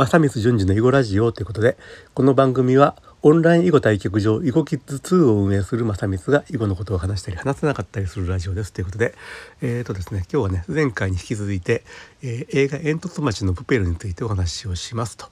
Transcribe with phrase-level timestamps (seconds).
[0.00, 1.76] 正光淳二の囲碁ラジオということで
[2.14, 9.14] この番組はオンライン囲碁対局場囲碁キッズ2を運営する正光が囲碁のことを話したり話せなかったりするラジオですということで
[9.60, 11.84] えーとですね今日はね前回に引き続いて、
[12.22, 15.26] えー、映画「煙突町のプペル」についてお話をしますと。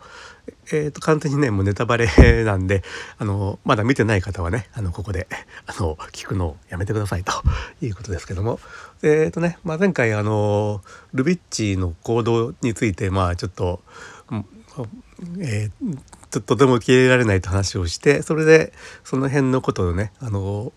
[0.72, 2.08] えーと、完全にねもうネタバレ
[2.42, 2.82] なんで
[3.18, 5.28] あのまだ見てない方はねあのここで
[5.66, 7.32] あの聞くのをやめてくださいと
[7.82, 8.58] いうことですけども
[9.02, 10.80] えっ、ー、とね、まあ、前回あの
[11.12, 13.82] ルビッチの行動についてまあちょっと
[15.40, 15.98] えー、
[16.30, 18.72] ととても受け入れられないと話をしてそれで
[19.04, 20.72] その辺のことをねあの、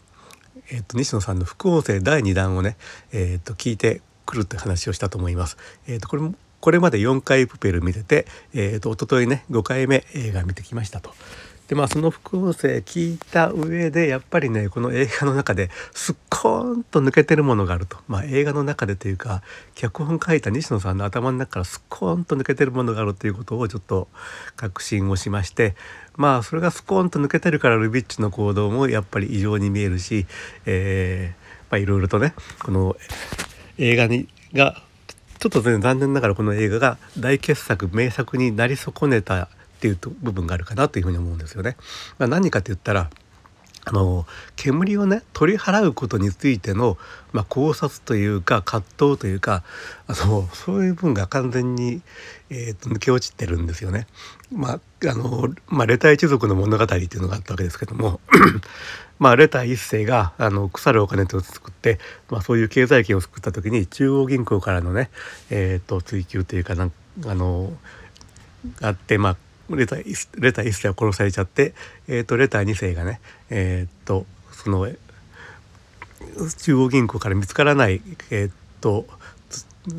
[0.72, 2.78] えーと、西野さんの副音声第2弾をね、
[3.12, 5.58] えーと、聞いてくるって話をしたと思います。
[5.88, 6.32] えーと、これ
[6.62, 11.12] これまで4回プペル見てて、えー、と一昨日ね5回目映画見てきましたと。
[11.72, 17.98] でまあその副音声聞いた上でやっぱりねこの映画の中ですっこーんと抜けてるものがあると。
[18.10, 19.42] まあ映画の中でというか
[19.74, 24.10] 脚本書いた西野さんの頭の中からすっこーんと抜けてるものがあるということをちょっと
[24.58, 25.76] 確信をしまして
[26.18, 30.26] まあそれがスコーンと抜けてるからルビッチの行動もやっぱり異常に見えるし、
[30.66, 31.34] え、
[31.70, 32.98] まあいろいろとねこの
[33.78, 34.76] 映画にが
[35.40, 39.48] ちょっと残念ながらこの映画が大傑作名作になり損ねた
[39.82, 41.76] っていう部分があるかなというふうに思うんですよね。
[42.20, 43.10] まあ、何かって言ったら
[43.84, 47.00] あの煙をね取り払うことについての、
[47.34, 49.64] まあ、考察というか葛藤というか
[50.06, 52.04] あのそういう部分が完全に、
[52.52, 54.06] えーと、抜け落ちてるんですよね。
[54.52, 58.20] まああのまあ、レタ一族の物語っていうのがあったわけですけども
[59.18, 65.12] まあ、レタ一世があの腐るお金と作って、まあ、そういう経済圏を作った時に中央銀行からのね、
[65.52, 66.92] えーと、追及というかなん
[67.28, 67.72] あの
[68.82, 69.38] あって、まあ、
[69.70, 70.04] レタレ
[70.54, 71.74] タ1世は殺されちゃって、
[72.08, 74.88] えーと、レター2世がねえっ、とその
[76.58, 79.06] 中央銀行から見つからない、えーと、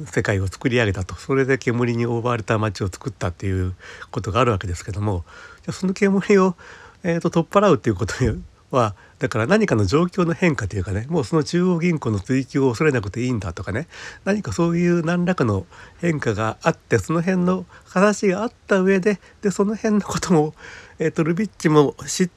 [0.07, 1.15] 世界を作り上げたと。
[1.15, 3.75] それで煙に覆われた街を作ったっていう
[4.11, 5.25] ことがあるわけですけども
[5.63, 6.55] じゃその煙を、
[7.03, 8.43] えーと取っ払うっていうことに
[8.73, 13.87] はだから何かの状況の変化というかねもうその中央銀行の追及を恐れなくていいんだとかね
[14.25, 15.67] 何かそういう何らかの
[16.01, 20.55] 変化があってその辺の話があった上ででその辺のことも、
[20.99, 22.31] えーと、ルビッチも知,、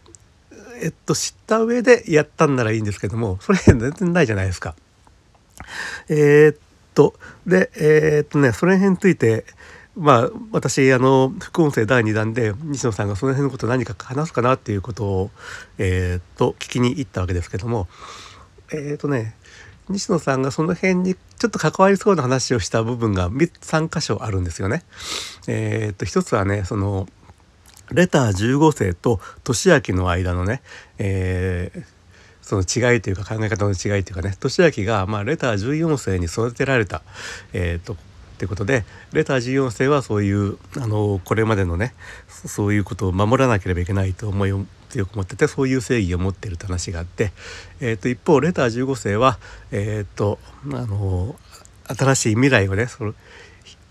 [0.84, 4.75] えっと、知った上でやったんならいいんですけどもそれ全然ないじゃないですか。
[6.09, 6.57] えー、っ
[6.94, 7.16] と
[7.47, 9.45] でえー、っとねそれ辺について
[9.95, 15.31] まあ私あの副音声第2弾で西野さんがその辺のこと何か話すかなっていうことを、
[15.78, 17.88] えー、と聞きに行ったわけですけども
[18.73, 19.35] えっ、とね
[19.89, 24.83] 西野さんがその辺にちょっと関わりそうな話をした部分が3箇所あるんですよね。
[25.47, 27.07] えー、と一つはねその
[27.91, 30.62] レター15世と年明の間のね、
[30.97, 31.83] えー、
[32.41, 37.03] その違いというか考え方の違いというかね年明が、まあ、レター14世に育てられた、
[37.53, 41.94] えーとということでレター14世はそういうあのこれまでのね
[42.28, 47.31] そういうことを守らなければいけないと思いを強く持っててそういう正義を持っているという話があって、
[47.79, 49.40] えー、と一方レター15世は、
[49.72, 50.40] えーと、
[50.72, 51.35] あの
[51.88, 53.13] 新しい未来をねその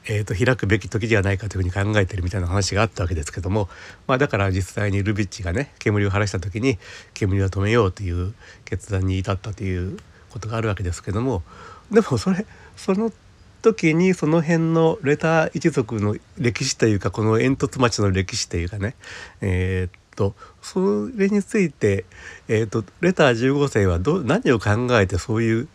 [0.06, 3.69] えーと、開くべき時ではないかというふうに考えてるみたいな話があったわけですけども、
[4.06, 6.78] まあ、だから実際にルビッチがね煙を晴らした時に
[7.15, 8.34] 煙を止めようという
[8.66, 9.99] 決断に至ったという
[10.31, 11.43] ことがあるわけですけども
[11.91, 12.44] でもそれ
[12.77, 13.12] その
[13.64, 18.94] 時にその辺のレター一族の歴史というかこの煙突町の歴史というかね
[19.41, 22.04] えー、っとそれについて、
[22.47, 25.69] えー、っとレター15世はど何を考えてそういう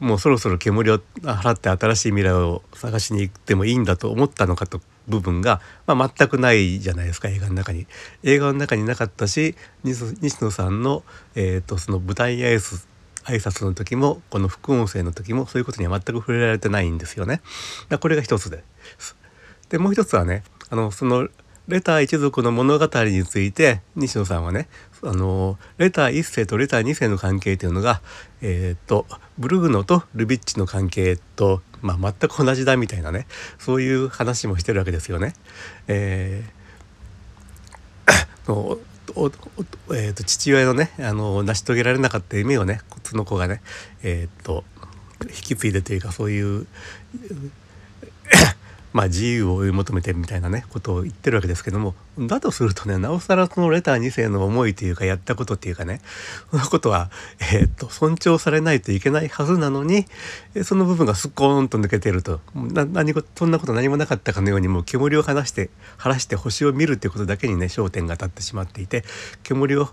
[0.00, 7.86] もうそろそろ煙を払って新しい未来を探しに行ってもいいんだと思ったのかと部分が、まあ、全くないじゃないですか映画の中に。
[8.22, 9.54] 映画の中になかったし
[9.84, 11.04] 西野さんの,、
[11.34, 12.86] えーと、とその舞台挨拶
[13.24, 17.40] 挨拶の時もこの副音声の時もそういうことには全く触れられてないんですよね。
[17.88, 18.64] だこれが一つで。
[19.68, 21.28] でもう一つはねあのその
[21.66, 24.68] レター一族の物語について西野さんはね
[25.02, 28.02] あのレター1世とレター2世の関係というのが、
[28.42, 29.06] えーと、
[29.38, 33.26] ブルグノとルビッチの関係と、まあ、全く同じだみたいなね
[33.58, 35.34] そういう話もしてるわけですよね。
[35.88, 36.64] えー
[39.94, 43.60] えーと、父親のねあの成し遂げられなかった夢をねその子がね
[44.02, 44.64] えっ、ー、と
[45.24, 46.66] 引き継いでというかそういう
[48.94, 56.00] まあ、自由を追い求めてみたいなねことを言ってるわけですけどもだとするとねなおさらそのレター2世の思いというかやったことっていうかね
[56.52, 57.10] そのことは、
[57.40, 60.06] えー、っと尊重されないといけないはずなのに
[60.62, 69.02] その部分がスコーンと抜けてるとな何そんなこと何もなかったかのようにもう煙を離して晴らして星を見るっていうことだけにね焦点が当たってしまっていて
[69.42, 69.88] 煙を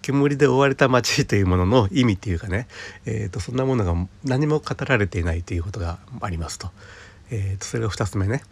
[0.00, 2.68] 煙で覆われた街というものの意味っていうかね、
[3.04, 3.94] えーとそんなものが
[4.24, 6.70] 何も語られていないということがありますと。
[7.30, 8.42] えー、とそれが2つ目ね。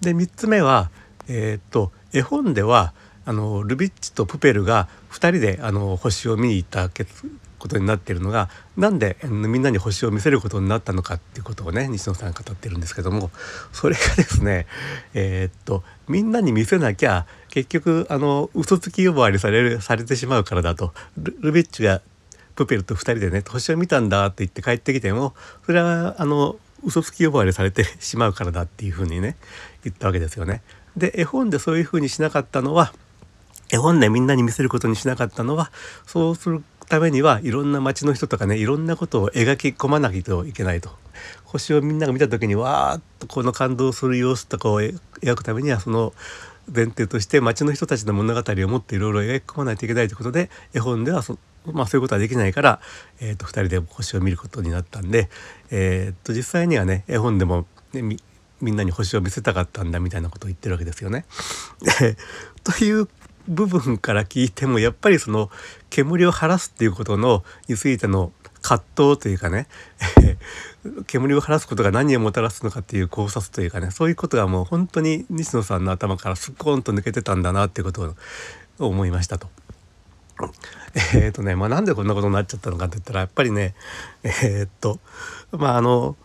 [0.00, 0.90] で3つ目は
[1.28, 2.92] えー、っと絵本では
[3.24, 6.88] あのルビッチとプペルが2人であの星を見に行った
[7.58, 13.30] ことになっているのがなんでみんなに星を見せることになったのかっていうことをね西野さん語ってるんですけども
[13.72, 14.66] それがですね
[15.14, 22.02] えー、っとみんなに見せなきゃ結局あの嘘つき呼ばわりされるされてしまうからだとルビッチが
[22.54, 25.34] プペルと2人でね星を見たんだって言って帰ってきても
[25.64, 29.36] それはあの嘘つき呼ばわりされてしまうからだっていうふうにね
[29.84, 30.62] 言ったわけですよね。
[30.96, 32.92] で絵本でそういうふうにしなかったのは
[33.70, 35.70] 絵本でみんなに見せることにしなかったのは
[36.06, 40.90] そうするためにはいろんな町の人とかねいろんなことを描き込まなきゃいけないと。
[41.44, 46.12] 星をみんなが見た時にわーっとこの感動する様子とかを描くためにはその
[46.74, 52.80] 前提として街の人たちの物語をもっていろいろ描き込まないといけないということで絵本ではそ,、まあ、そういうことはできないから、
[53.20, 55.28] えー、と2人で星を見ることになったんで、
[55.70, 58.20] えー、と実際にはね絵本でも、ね、み
[58.60, 61.26] みんなに星を見せたかったんだみたいなことを言ってるわけですよね。
[62.64, 63.08] という
[63.48, 65.50] 部分から聞いてもやっぱりその
[65.90, 68.32] 煙を晴らすっていうことのについての
[68.62, 69.68] 葛藤というかね
[71.06, 78.14] 煙を晴らすことが何をもたらすのかっていう考察というかねそういうことがもう本当に西野さんの頭からすっこんと抜けてたんだなっていうこと
[78.78, 79.48] を思いましたと。
[81.14, 83.74] えっ、ー、とねまあなんでこんなことになっちゃったのかって言ったらやっぱりね
[84.22, 84.98] えー、っと
[85.52, 86.16] まああの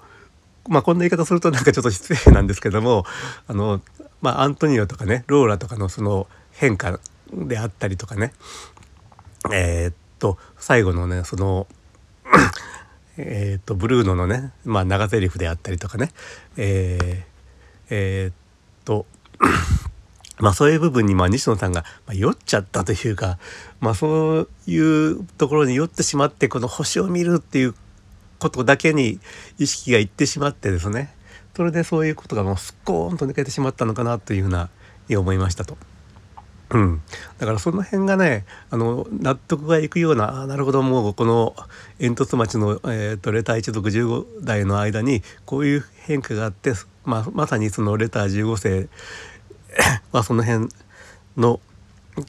[0.68, 3.06] まあこんな言い方するとなんかちょっと失礼なんですけども
[3.48, 3.82] あの
[4.22, 7.00] まあアントニオとかねローラとかのその変化
[7.34, 8.34] であったりとかね
[9.52, 11.68] えー、っと最後のねその
[13.28, 16.12] えっとブルーノのね、まあ、長台詞であったりとかね
[16.58, 17.24] えー、
[17.90, 18.34] えー、っ
[18.86, 19.06] と
[20.40, 23.38] まあそういう部分にまあ西野さんが酔っちゃったというか、
[23.80, 27.76] まあ、そういうところに酔ってしまってこの星を見るっていう
[28.40, 29.20] ことだけに
[29.60, 31.14] 意識がいってしまってですね
[31.56, 34.70] それでそういうことがもうすっこーんと抜けてしまったのかなというふうな
[35.08, 35.78] に思いましたと。
[36.74, 37.02] うん、
[37.38, 41.54] だからその辺がねあの納得がいくようななるほどもうこの
[42.00, 46.74] 煙突町の、えーと、レター一族15代の間にこういう変化があって、
[47.04, 48.90] まあ、まさにそのレター15世
[50.12, 50.70] はその辺
[51.36, 51.60] の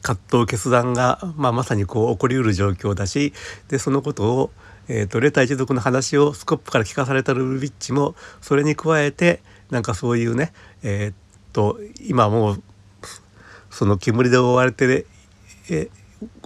[0.01, 3.33] 葛藤決断が、まあ、まさにこう起こりうる状況だし
[3.69, 4.51] でそのことを、
[4.89, 10.53] えーと、レター一族の話をスコップから聞かされたルビッチもそれに加えてなんかそういうね
[10.83, 12.63] えっ、と今もう
[13.73, 15.05] その煙で覆われて
[15.69, 15.89] え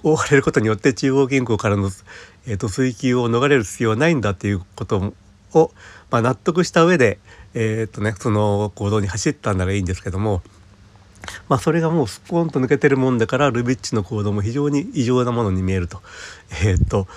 [0.04, 1.92] 覆われることによって中央銀行からの、
[2.48, 5.14] えーと、追及を逃れる必要はないんだっていうこと
[5.54, 5.72] を、
[6.10, 7.20] まあ、納得した上で、
[7.54, 10.42] えーとね、その行動に走ったんならいいんですけども、
[11.50, 16.02] まあ、それがもうスポンと抜けてるもんだからルビッチの行動も非常に異常なものに見えると。
[16.64, 17.08] えーと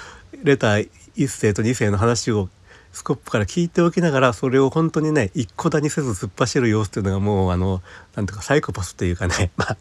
[0.43, 2.49] レター1世と2世の話を
[2.92, 7.82] スコップから聞いておきながらそれを本当にね一個だにせず突っ走る様子っていうのがもうあの
[8.16, 9.76] なんていうかサイコパスというかね まあ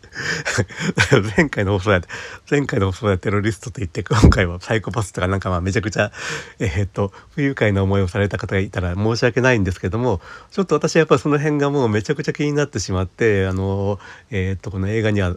[1.35, 2.01] 前回の放送や
[2.49, 6.11] 前回の放送やテロリストと言って今回はサイコパスとかなんかまあめちゃくちゃ
[6.59, 10.21] えー、っと不愉快な思いをされた方がいたら申し訳ないんですけども
[10.51, 15.35] ちょっと私はやっぱその辺がもうめちゃくちゃ気になってしまってあのえー、っとこの映画には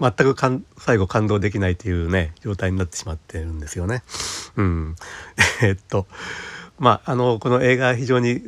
[0.00, 4.02] 全くかん最後感動できないというね状態になってしまってるんですよね。
[4.56, 4.96] うん、
[5.62, 6.06] えー、っと
[6.78, 8.42] まあ、あのこの映画非常に、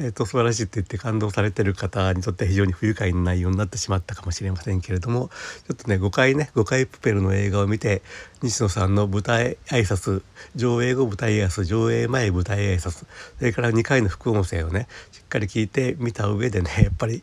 [0.00, 5.28] えーと、素晴らしいって言って感動されてる方にとって非常に不愉快な内容になってしまったかもしれませんけれども
[5.68, 8.02] ちょっとね5回ね5回プペルの映画を見て
[8.42, 10.22] 西野さんの舞台挨拶
[10.56, 13.04] 上映後舞台挨拶上映前舞台挨拶
[13.38, 17.22] それから2回の副音声をねしっかり聞いてみた上でねやっぱり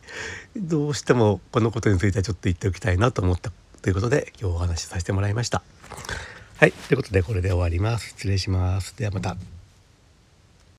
[0.56, 3.50] どうしてもこのことについてはちょっと言っておきたいなと思った
[3.82, 5.62] ということで今日お話しさせてもらいました。
[6.58, 8.08] はいということでこれで終わります。
[8.08, 8.96] 失礼します。
[8.96, 9.57] ではまた。